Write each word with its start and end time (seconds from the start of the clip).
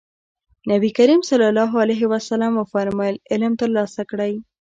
نبي 0.69 0.89
کريم 0.99 1.21
ص 1.27 1.31
وفرمايل 2.61 3.15
علم 3.31 3.53
ترلاسه 3.61 4.01
کړئ. 4.09 4.33